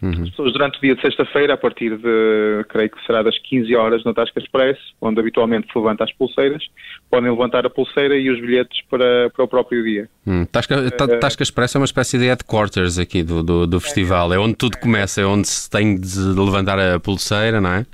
Uhum. 0.06 0.22
As 0.22 0.30
pessoas 0.30 0.52
durante 0.52 0.78
o 0.78 0.80
dia 0.80 0.94
de 0.94 1.00
sexta-feira, 1.00 1.54
a 1.54 1.56
partir 1.56 1.96
de, 1.96 2.64
creio 2.68 2.90
que 2.90 3.04
será 3.06 3.22
das 3.22 3.38
15 3.38 3.74
horas 3.74 4.04
na 4.04 4.14
Tasca 4.14 4.38
Express, 4.38 4.78
onde 5.00 5.18
habitualmente 5.20 5.66
se 5.72 5.78
levanta 5.78 6.04
as 6.04 6.12
pulseiras, 6.12 6.62
podem 7.10 7.30
levantar 7.30 7.66
a 7.66 7.70
pulseira 7.70 8.16
e 8.16 8.30
os 8.30 8.40
bilhetes 8.40 8.80
para, 8.88 9.30
para 9.30 9.44
o 9.44 9.48
próprio 9.48 9.82
dia. 9.82 10.08
Hum, 10.26 10.44
Tasca, 10.44 10.78
uh, 10.78 11.20
Tasca 11.20 11.42
Express 11.42 11.74
é 11.74 11.78
uma 11.78 11.84
espécie 11.84 12.18
de 12.18 12.26
headquarters 12.26 12.98
aqui 12.98 13.22
do, 13.22 13.42
do, 13.42 13.66
do 13.66 13.80
festival, 13.80 14.32
é 14.32 14.38
onde 14.38 14.54
tudo 14.54 14.78
começa, 14.78 15.20
é 15.20 15.26
onde 15.26 15.48
se 15.48 15.68
tem 15.68 15.98
de 15.98 16.18
levantar 16.18 16.78
a 16.78 17.00
pulseira, 17.00 17.60
não 17.60 17.72
é? 17.72 17.86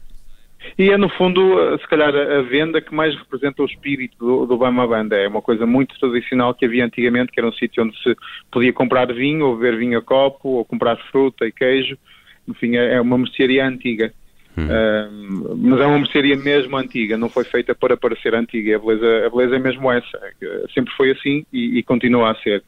E 0.79 0.91
é, 0.91 0.97
no 0.97 1.09
fundo, 1.09 1.61
eh, 1.61 1.79
se 1.79 1.87
calhar, 1.87 2.15
a 2.15 2.43
venda 2.43 2.81
que 2.81 2.95
mais 2.95 3.15
representa 3.15 3.63
o 3.63 3.67
espírito 3.67 4.17
do, 4.19 4.47
do 4.47 4.57
Bama 4.57 4.87
Banda. 4.87 5.17
É 5.17 5.29
uma 5.29 5.43
coisa 5.43 5.67
muito 5.67 5.99
tradicional 5.99 6.55
que 6.55 6.65
havia 6.65 6.85
antigamente, 6.85 7.31
que 7.31 7.41
era 7.41 7.49
um 7.49 7.53
sítio 7.53 7.85
onde 7.85 7.97
se 8.03 8.17
podia 8.51 8.73
comprar 8.73 9.13
vinho, 9.13 9.47
ou 9.47 9.57
beber 9.57 9.79
vinho 9.79 9.99
a 9.99 10.03
copo, 10.03 10.49
ou 10.49 10.65
comprar 10.65 10.97
fruta 11.11 11.47
e 11.47 11.53
queijo. 11.53 11.99
Enfim, 12.49 12.77
é, 12.77 12.95
é 12.95 13.01
uma 13.01 13.19
mercearia 13.19 13.67
antiga. 13.67 14.13
Uh, 14.57 15.57
mas 15.57 15.81
é 15.81 15.87
uma 15.87 15.99
mercearia 15.99 16.37
mesmo 16.37 16.77
antiga, 16.77 17.17
não 17.17 17.29
foi 17.29 17.45
feita 17.45 17.75
para 17.75 17.97
parecer 17.97 18.35
antiga. 18.35 18.77
A 18.77 18.79
beleza, 18.79 19.27
a 19.27 19.31
beleza 19.31 19.57
é 19.57 19.59
mesmo 19.59 19.91
essa. 19.91 20.21
Sempre 20.75 20.93
foi 20.95 21.11
assim 21.13 21.47
e, 21.53 21.79
e 21.79 21.83
continua 21.83 22.33
a 22.33 22.35
ser. 22.37 22.63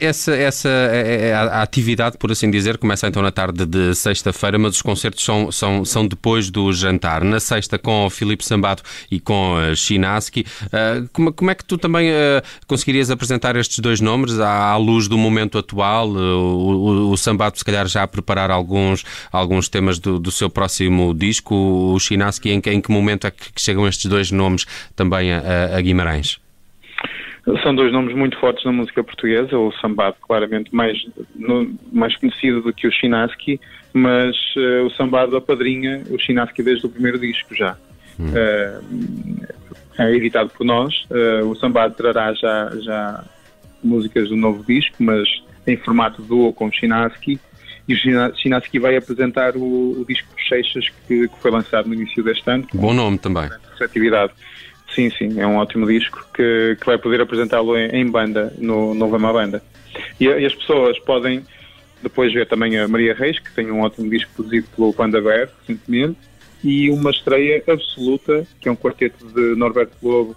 Essa, 0.00 0.34
essa 0.34 0.68
é, 0.68 1.28
é, 1.28 1.34
a 1.34 1.62
atividade, 1.62 2.18
por 2.18 2.32
assim 2.32 2.50
dizer, 2.50 2.76
começa 2.78 3.06
então 3.06 3.22
na 3.22 3.30
tarde 3.30 3.64
de 3.64 3.94
sexta-feira, 3.94 4.58
mas 4.58 4.74
os 4.76 4.82
concertos 4.82 5.24
são, 5.24 5.52
são, 5.52 5.84
são 5.84 6.06
depois 6.06 6.50
do 6.50 6.72
jantar. 6.72 7.22
Na 7.22 7.38
sexta, 7.38 7.78
com 7.78 8.06
o 8.06 8.10
Filipe 8.10 8.44
Sambato 8.44 8.82
e 9.10 9.20
com 9.20 9.54
uh, 9.54 9.76
Chinaski. 9.76 10.44
Uh, 10.64 11.08
como, 11.12 11.32
como, 11.32 11.50
é 11.50 11.54
que 11.54 11.64
tu 11.64 11.78
também 11.78 12.10
uh, 12.10 12.42
conseguirias 12.66 13.10
apresentar 13.10 13.54
estes 13.54 13.78
dois 13.78 14.00
nomes 14.00 14.40
à, 14.40 14.70
à 14.70 14.76
luz 14.76 15.06
do 15.06 15.16
momento 15.16 15.56
atual? 15.56 16.08
Uh, 16.10 16.18
o, 16.18 16.70
o, 16.72 17.10
o 17.12 17.16
Sambato, 17.16 17.58
se 17.58 17.64
calhar, 17.64 17.86
já 17.86 18.02
a 18.02 18.08
preparar 18.08 18.50
alguns, 18.50 19.04
alguns 19.30 19.68
temas 19.68 20.00
do, 20.00 20.18
do 20.18 20.30
seu 20.32 20.50
próximo 20.50 20.95
último 20.96 21.14
disco, 21.14 21.54
o 21.54 21.98
Chinaski, 21.98 22.50
em, 22.50 22.62
em 22.66 22.80
que 22.80 22.90
momento 22.90 23.26
é 23.26 23.30
que 23.30 23.52
chegam 23.56 23.86
estes 23.86 24.06
dois 24.06 24.30
nomes 24.30 24.64
também 24.94 25.32
a, 25.32 25.76
a 25.76 25.80
Guimarães? 25.80 26.40
São 27.62 27.74
dois 27.74 27.92
nomes 27.92 28.14
muito 28.16 28.36
fortes 28.38 28.64
na 28.64 28.72
música 28.72 29.04
portuguesa, 29.04 29.56
o 29.56 29.70
Sambado 29.80 30.16
claramente 30.20 30.74
mais, 30.74 30.98
no, 31.34 31.72
mais 31.92 32.16
conhecido 32.16 32.60
do 32.60 32.72
que 32.72 32.88
o 32.88 32.92
Chinaski, 32.92 33.60
mas 33.92 34.36
uh, 34.56 34.86
o 34.86 34.90
Sambado 34.90 35.36
apadrinha 35.36 36.02
o 36.10 36.18
Chinaski 36.18 36.62
desde 36.62 36.86
o 36.86 36.88
primeiro 36.88 37.18
disco 37.18 37.54
já. 37.54 37.76
Hum. 38.18 38.30
Uh, 38.30 39.46
é 39.98 40.12
editado 40.12 40.50
por 40.50 40.64
nós, 40.64 41.06
uh, 41.10 41.46
o 41.46 41.54
Sambado 41.54 41.94
trará 41.94 42.34
já, 42.34 42.72
já 42.80 43.24
músicas 43.82 44.28
do 44.28 44.36
novo 44.36 44.64
disco, 44.64 44.96
mas 44.98 45.28
em 45.66 45.76
formato 45.76 46.22
duo 46.22 46.52
com 46.52 46.66
o 46.66 46.72
Chinaski, 46.72 47.38
e 47.88 47.94
o 47.94 48.34
Chinaski 48.36 48.78
vai 48.78 48.96
apresentar 48.96 49.56
o, 49.56 50.00
o 50.00 50.04
disco 50.06 50.28
Seixas 50.48 50.88
que, 51.06 51.28
que, 51.28 51.38
foi 51.40 51.50
lançado 51.50 51.88
no 51.88 51.94
início 51.94 52.22
deste 52.22 52.48
ano. 52.50 52.66
Bom 52.74 52.92
nome 52.92 53.18
também. 53.18 53.48
Receptividade. 53.72 54.32
Sim, 54.94 55.10
sim, 55.10 55.40
é 55.40 55.46
um 55.46 55.56
ótimo 55.56 55.86
disco 55.86 56.26
que, 56.34 56.76
que 56.80 56.86
vai 56.86 56.98
poder 56.98 57.20
apresentá-lo 57.20 57.76
em, 57.76 57.88
em, 57.90 58.06
banda, 58.10 58.52
no, 58.58 58.94
no 58.94 59.08
Vama 59.08 59.32
Banda. 59.32 59.62
E, 60.18 60.24
e, 60.24 60.46
as 60.46 60.54
pessoas 60.54 60.98
podem 61.00 61.44
depois 62.02 62.32
ver 62.32 62.46
também 62.46 62.78
a 62.78 62.88
Maria 62.88 63.14
Reis, 63.14 63.38
que 63.38 63.52
tem 63.52 63.70
um 63.70 63.80
ótimo 63.80 64.08
disco 64.08 64.30
produzido 64.34 64.66
pelo 64.74 64.92
Panda 64.92 65.20
Bear 65.20 65.48
recentemente, 65.60 66.18
e 66.62 66.90
uma 66.90 67.10
estreia 67.10 67.62
absoluta, 67.66 68.46
que 68.60 68.68
é 68.68 68.72
um 68.72 68.76
quarteto 68.76 69.26
de 69.26 69.54
Norberto 69.56 69.96
Lobo, 70.02 70.36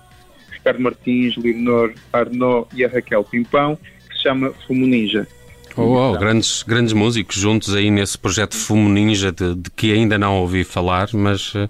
Ricardo 0.52 0.82
Martins, 0.82 1.38
Leonor 1.38 1.94
Arnaud 2.12 2.68
e 2.76 2.84
a 2.84 2.88
Raquel 2.88 3.24
Pimpão, 3.24 3.78
que 4.10 4.16
se 4.16 4.24
chama 4.24 4.52
Fumo 4.68 4.86
Ninja. 4.86 5.28
Oh, 5.80 6.14
oh, 6.14 6.18
grandes, 6.18 6.64
grandes 6.64 6.94
músicos 6.94 7.36
juntos 7.36 7.74
aí 7.74 7.90
nesse 7.90 8.18
projeto 8.18 8.56
Fumo 8.56 8.90
Ninja, 8.90 9.32
de, 9.32 9.56
de 9.56 9.70
que 9.72 9.94
ainda 9.94 10.18
não 10.18 10.38
ouvi 10.38 10.64
falar, 10.64 11.10
mas 11.14 11.54
uh, 11.56 11.70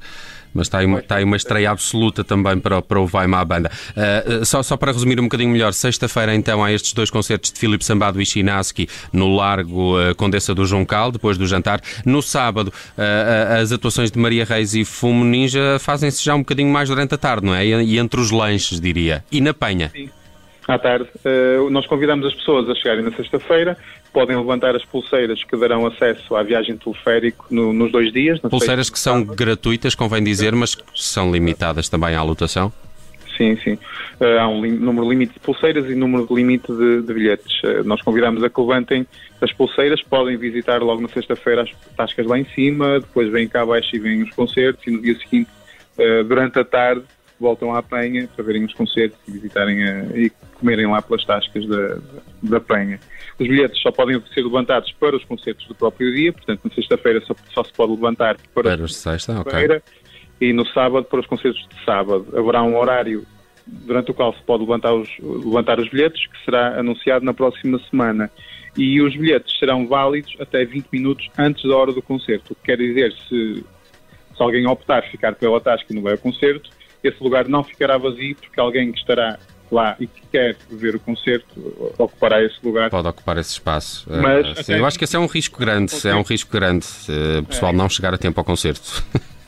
mas 0.54 0.68
está 0.68 0.80
aí, 0.80 0.86
uma, 0.86 1.00
está 1.00 1.16
aí 1.18 1.24
uma 1.24 1.38
estreia 1.38 1.72
absoluta 1.72 2.24
também 2.24 2.60
para, 2.60 2.82
para 2.82 3.00
o 3.00 3.06
Vai 3.06 3.28
Má 3.28 3.44
Banda. 3.46 3.72
Uh, 3.92 4.46
só, 4.46 4.64
só 4.64 4.76
para 4.76 4.92
resumir 4.92 5.20
um 5.20 5.24
bocadinho 5.24 5.50
melhor, 5.50 5.74
sexta-feira 5.74 6.34
então 6.34 6.64
há 6.64 6.72
estes 6.72 6.94
dois 6.94 7.10
concertos 7.10 7.52
de 7.52 7.60
Filipe 7.60 7.86
Sambado 7.86 8.22
e 8.22 8.26
Chinaski 8.26 8.88
no 9.14 9.36
Largo 9.36 10.00
uh, 10.00 10.16
Condessa 10.16 10.54
do 10.56 10.66
Juncal, 10.66 11.12
depois 11.12 11.38
do 11.38 11.46
jantar. 11.48 11.82
No 12.06 12.22
sábado, 12.22 12.70
uh, 12.70 13.62
as 13.62 13.72
atuações 13.72 14.12
de 14.12 14.20
Maria 14.20 14.46
Reis 14.46 14.74
e 14.74 14.84
Fumo 14.84 15.24
Ninja 15.24 15.78
fazem-se 15.80 16.24
já 16.24 16.36
um 16.36 16.40
bocadinho 16.40 16.70
mais 16.70 16.90
durante 16.90 17.14
a 17.14 17.18
tarde, 17.18 17.46
não 17.46 17.54
é? 17.54 17.66
E, 17.66 17.94
e 17.94 18.00
entre 18.00 18.20
os 18.20 18.32
lanches, 18.32 18.80
diria. 18.80 19.24
E 19.32 19.42
na 19.42 19.54
Penha? 19.54 19.92
Sim 19.94 20.10
à 20.68 20.78
tarde. 20.78 21.10
Uh, 21.26 21.70
nós 21.70 21.86
convidamos 21.88 22.26
as 22.26 22.34
pessoas 22.34 22.70
a 22.70 22.76
chegarem 22.76 23.04
na 23.04 23.12
sexta-feira, 23.12 23.78
podem 24.14 24.38
levantar 24.38 24.76
as 24.76 24.86
pulseiras 24.86 25.44
que 25.44 25.58
darão 25.58 25.86
acesso 25.86 26.36
à 26.36 26.44
viagem 26.44 26.78
teleférico 26.78 27.46
no, 27.50 27.74
nos 27.74 27.92
dois 27.92 28.12
dias. 28.12 28.40
Pulseiras 28.40 28.90
que 28.90 29.00
são 29.00 29.24
gratuitas, 29.24 29.96
convém 29.96 30.24
dizer, 30.24 30.54
mas 30.54 30.78
são 30.96 31.32
limitadas 31.32 31.90
também 31.90 32.16
à 32.16 32.22
lotação? 32.22 32.72
Sim, 33.38 33.58
sim. 33.64 33.74
Uh, 34.20 34.38
há 34.40 34.48
um 34.48 34.62
número 34.62 35.10
limite 35.10 35.34
de 35.34 35.40
pulseiras 35.40 35.90
e 35.90 35.96
número 35.96 36.28
limite 36.30 36.72
de, 36.72 37.02
de 37.02 37.14
bilhetes. 37.14 37.64
Uh, 37.64 37.84
nós 37.86 38.02
convidamos 38.02 38.44
a 38.44 38.50
que 38.50 38.60
levantem 38.60 39.08
as 39.42 39.54
pulseiras, 39.54 40.04
podem 40.04 40.36
visitar 40.38 40.82
logo 40.84 41.02
na 41.02 41.08
sexta-feira 41.08 41.62
as 41.64 41.72
tascas 41.96 42.26
lá 42.26 42.38
em 42.38 42.46
cima, 42.54 43.00
depois 43.00 43.32
vêm 43.32 43.48
cá 43.48 43.62
abaixo 43.62 43.96
e 43.96 44.00
vêm 44.00 44.24
os 44.24 44.32
concertos 44.32 44.86
e 44.86 44.92
no 44.92 45.02
dia 45.02 45.18
seguinte, 45.18 45.50
durante 46.28 46.60
a 46.60 46.64
tarde, 46.66 47.04
voltam 47.40 47.74
à 47.74 47.82
Penha 47.82 48.28
para 48.36 48.44
verem 48.44 48.66
os 48.66 48.74
concertos 48.74 49.18
e 49.28 49.32
visitarem 49.32 49.84
a, 49.84 50.04
e 50.16 50.32
comerem 50.56 50.88
lá 50.88 51.02
pelas 51.02 51.24
tascas 51.24 51.66
da, 51.68 51.98
da 52.44 52.60
Penha. 52.60 53.00
Os 53.40 53.48
bilhetes 53.48 53.82
só 53.82 53.92
podem 53.92 54.22
ser 54.34 54.44
levantados 54.44 54.92
para 55.00 55.16
os 55.16 55.24
concertos 55.24 55.66
do 55.68 55.76
próprio 55.76 56.14
dia, 56.14 56.34
portanto, 56.34 56.62
na 56.66 56.72
sexta-feira 56.72 57.22
só, 57.22 57.36
só, 57.54 57.64
se 57.64 57.74
pode 57.74 57.94
levantar 57.94 58.36
para, 58.54 58.76
para 58.76 58.84
os 58.84 58.96
sexta, 58.96 59.40
okay. 59.40 59.82
e 60.42 60.52
no 60.52 60.66
sábado 60.68 61.06
para 61.06 61.20
os 61.22 61.26
concertos 61.26 61.66
de 61.70 61.86
sábado. 61.86 62.28
Haverá 62.36 62.62
um 62.64 62.78
horário 62.78 63.26
durante 63.66 64.12
o 64.12 64.14
qual 64.14 64.34
se 64.34 64.42
pode 64.44 64.64
levantar 64.64 64.94
os, 64.94 65.10
levantar 65.20 65.80
os 65.80 65.90
bilhetes, 65.90 66.26
que 66.28 66.46
será 66.46 66.80
anunciado 66.80 67.24
na 67.24 67.34
próxima 67.34 67.80
semana. 67.90 68.30
E 68.78 69.02
os 69.02 69.16
bilhetes 69.16 69.58
serão 69.58 69.88
válidos 69.88 70.36
até 70.40 70.64
20 70.64 70.88
minutos 70.92 71.30
antes 71.38 71.64
da 71.64 71.76
hora 71.76 71.92
do 71.92 72.02
concerto. 72.02 72.54
O 72.54 72.56
que 72.56 72.64
quer 72.64 72.78
dizer, 72.78 73.12
se, 73.28 73.64
se 74.36 74.44
alguém 74.44 74.68
optar 74.68 75.04
ficar 75.10 75.36
pela 75.36 75.60
tasca 75.60 75.88
e 75.90 75.96
não 75.96 76.02
vai 76.02 76.14
ao 76.14 76.20
concerto, 76.20 76.70
esse 77.04 77.24
lugar 77.24 77.48
não 77.48 77.64
ficará 77.64 77.98
vazio 77.98 78.36
porque 78.36 78.60
alguém 78.60 78.92
que 78.92 79.00
estará 79.00 79.38
lá 79.72 79.96
e 80.00 80.08
que 80.08 80.22
quer 80.32 80.58
ver 80.70 80.96
o 80.96 81.00
concerto 81.00 81.94
ocupará 81.98 82.44
esse 82.44 82.58
lugar. 82.64 82.90
Pode 82.90 83.08
ocupar 83.08 83.38
esse 83.38 83.52
espaço. 83.52 84.08
Mas, 84.10 84.60
uh, 84.60 84.64
sim, 84.64 84.74
eu 84.74 84.86
acho 84.86 84.98
que 84.98 85.04
esse 85.04 85.16
é 85.16 85.20
um 85.20 85.28
risco 85.28 85.60
grande, 85.60 85.94
é 86.08 86.16
um 86.16 86.24
risco 86.24 86.52
grande, 86.52 86.86
uh, 87.08 87.44
pessoal 87.46 87.72
é. 87.72 87.76
não 87.76 87.88
chegar 87.88 88.14
a 88.14 88.18
tempo 88.18 88.40
ao 88.40 88.44
concerto. 88.44 89.04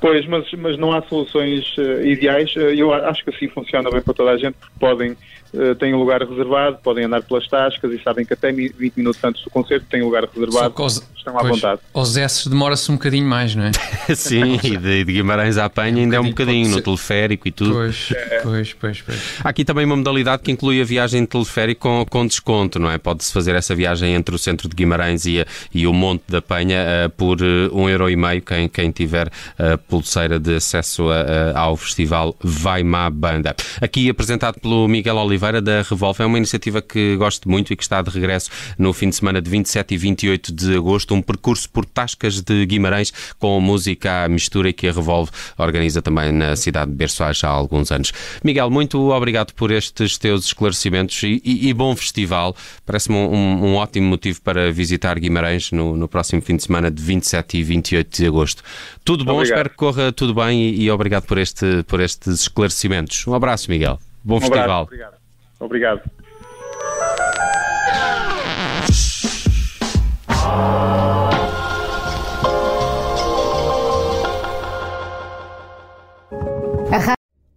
Pois, 0.00 0.26
mas, 0.26 0.44
mas 0.58 0.76
não 0.76 0.92
há 0.92 1.00
soluções 1.04 1.64
uh, 1.78 2.04
ideais. 2.04 2.52
eu 2.56 2.92
acho 2.92 3.24
que 3.24 3.30
assim 3.30 3.48
funciona 3.48 3.90
bem 3.90 4.02
para 4.02 4.12
toda 4.12 4.32
a 4.32 4.36
gente, 4.36 4.52
porque 4.52 4.74
podem 4.78 5.12
uh, 5.12 5.74
têm 5.76 5.94
um 5.94 5.98
lugar 5.98 6.20
reservado, 6.20 6.78
podem 6.82 7.04
andar 7.04 7.22
pelas 7.22 7.48
tascas 7.48 7.90
e 7.90 7.98
sabem 8.02 8.26
que 8.26 8.34
até 8.34 8.52
20 8.52 8.96
minutos 8.96 9.24
antes 9.24 9.42
do 9.42 9.48
concerto 9.48 9.86
têm 9.88 10.02
um 10.02 10.06
lugar 10.06 10.24
reservado, 10.24 10.74
os, 10.82 11.08
estão 11.24 11.36
à 11.38 11.40
pois, 11.40 11.54
vontade. 11.56 11.80
Aos 11.92 12.16
S 12.16 12.48
demora-se 12.48 12.90
um 12.90 12.94
bocadinho 12.94 13.26
mais, 13.26 13.54
não 13.54 13.64
é? 13.64 13.72
Sim, 14.14 14.60
e 14.62 14.76
de, 14.76 15.04
de, 15.04 15.12
Guimarães 15.12 15.56
à 15.56 15.68
Penha 15.70 16.02
ainda 16.02 16.20
um 16.20 16.24
é 16.24 16.26
um 16.26 16.28
bocadinho, 16.28 16.68
no 16.68 16.80
teleférico 16.80 17.48
e 17.48 17.50
tudo. 17.50 17.72
Pois, 17.72 18.08
é. 18.12 18.40
pois, 18.42 18.72
pois, 18.74 19.00
pois. 19.00 19.18
Há 19.42 19.48
aqui 19.48 19.64
também 19.64 19.84
uma 19.86 19.96
modalidade 19.96 20.42
que 20.42 20.52
inclui 20.52 20.80
a 20.80 20.84
viagem 20.84 21.22
de 21.22 21.28
teleférico 21.28 21.80
com, 21.80 22.06
com 22.08 22.26
desconto, 22.26 22.78
não 22.78 22.90
é? 22.90 22.98
Pode-se 22.98 23.32
fazer 23.32 23.54
essa 23.54 23.74
viagem 23.74 24.14
entre 24.14 24.34
o 24.34 24.38
centro 24.38 24.68
de 24.68 24.76
Guimarães 24.76 25.24
e, 25.24 25.40
a, 25.40 25.46
e 25.72 25.86
o 25.86 25.92
Monte 25.92 26.24
da 26.28 26.42
Penha 26.42 27.06
uh, 27.06 27.10
por 27.10 27.40
uh, 27.40 27.70
um 27.72 27.88
euro 27.88 28.10
e 28.10 28.16
meio, 28.16 28.42
quem, 28.42 28.68
quem 28.68 28.90
tiver 28.90 29.28
uh, 29.28 29.78
pulseira 29.88 30.38
de 30.38 30.56
acesso 30.56 31.08
a, 31.10 31.58
ao 31.58 31.76
festival 31.76 32.36
Vai 32.40 32.82
Má 32.82 33.08
Banda. 33.08 33.54
Aqui 33.80 34.10
apresentado 34.10 34.60
pelo 34.60 34.86
Miguel 34.88 35.16
Oliveira 35.16 35.62
da 35.62 35.82
Revolve 35.82 36.22
é 36.22 36.26
uma 36.26 36.38
iniciativa 36.38 36.82
que 36.82 37.16
gosto 37.16 37.48
muito 37.48 37.72
e 37.72 37.76
que 37.76 37.82
está 37.82 38.02
de 38.02 38.10
regresso 38.10 38.50
no 38.78 38.92
fim 38.92 39.08
de 39.08 39.16
semana 39.16 39.40
de 39.40 39.50
27 39.50 39.94
e 39.94 39.96
28 39.96 40.52
de 40.52 40.76
agosto, 40.76 41.13
um 41.14 41.22
percurso 41.22 41.68
por 41.70 41.84
Tascas 41.84 42.40
de 42.40 42.66
Guimarães 42.66 43.12
com 43.38 43.60
música 43.60 44.24
à 44.24 44.28
mistura 44.28 44.68
e 44.68 44.72
que 44.72 44.88
a 44.88 44.92
Revolve 44.92 45.30
organiza 45.56 46.02
também 46.02 46.32
na 46.32 46.56
cidade 46.56 46.90
de 46.90 46.96
Berçoais 46.96 47.42
há 47.44 47.48
alguns 47.48 47.90
anos. 47.90 48.12
Miguel, 48.42 48.70
muito 48.70 49.10
obrigado 49.10 49.52
por 49.54 49.70
estes 49.70 50.18
teus 50.18 50.46
esclarecimentos 50.46 51.22
e, 51.22 51.40
e, 51.44 51.68
e 51.68 51.74
bom 51.74 51.94
festival. 51.94 52.56
Parece-me 52.84 53.16
um, 53.16 53.64
um, 53.64 53.74
ótimo 53.76 54.08
motivo 54.08 54.40
para 54.42 54.72
visitar 54.72 55.18
Guimarães 55.18 55.72
no, 55.72 55.96
no, 55.96 56.08
próximo 56.08 56.42
fim 56.42 56.56
de 56.56 56.64
semana 56.64 56.90
de 56.90 57.02
27 57.02 57.58
e 57.58 57.62
28 57.62 58.16
de 58.16 58.26
agosto. 58.26 58.62
Tudo 59.04 59.24
bom, 59.24 59.34
obrigado. 59.34 59.56
espero 59.56 59.70
que 59.70 59.76
corra 59.76 60.12
tudo 60.12 60.34
bem 60.34 60.62
e, 60.62 60.84
e, 60.84 60.90
obrigado 60.90 61.24
por, 61.24 61.38
este, 61.38 61.82
por 61.84 62.00
estes 62.00 62.42
esclarecimentos. 62.42 63.26
Um 63.26 63.34
abraço, 63.34 63.70
Miguel. 63.70 63.98
Bom 64.22 64.36
um 64.36 64.40
festival. 64.40 64.62
Abraço, 64.64 64.82
obrigado. 64.82 65.14
Obrigado. 65.60 66.23